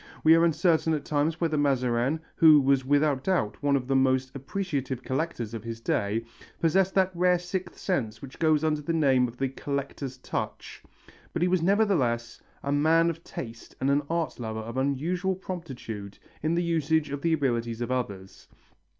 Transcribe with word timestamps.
We 0.23 0.33
are 0.33 0.43
uncertain 0.43 0.95
at 0.95 1.05
times 1.05 1.39
whether 1.39 1.59
Mazarin, 1.59 2.21
who 2.37 2.59
was 2.59 2.83
without 2.83 3.23
doubt 3.23 3.61
one 3.61 3.75
of 3.75 3.85
the 3.85 3.95
most 3.95 4.35
appreciative 4.35 5.03
collectors 5.03 5.53
of 5.53 5.63
his 5.63 5.79
day, 5.79 6.25
possessed 6.59 6.95
that 6.95 7.11
rare 7.13 7.37
sixth 7.37 7.77
sense 7.77 8.17
that 8.17 8.39
goes 8.39 8.63
under 8.63 8.81
the 8.81 8.93
name 8.93 9.27
of 9.27 9.37
the 9.37 9.47
collector's 9.49 10.17
touch, 10.17 10.81
but 11.33 11.43
he 11.43 11.47
was 11.47 11.61
nevertheless 11.61 12.41
a 12.63 12.71
man 12.71 13.11
of 13.11 13.23
taste 13.23 13.75
and 13.79 13.91
an 13.91 14.01
art 14.09 14.39
lover 14.39 14.61
of 14.61 14.75
unusual 14.75 15.35
promptitude 15.35 16.17
in 16.41 16.55
the 16.55 16.63
use 16.63 16.89
of 17.11 17.21
the 17.21 17.33
ability 17.33 17.73
of 17.73 17.91
others. 17.91 18.47